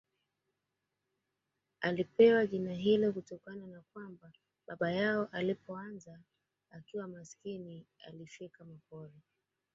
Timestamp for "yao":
4.91-5.25